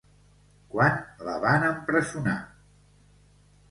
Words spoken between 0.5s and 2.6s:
Quan la van empresonar?